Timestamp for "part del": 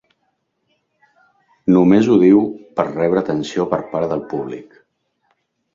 3.95-4.29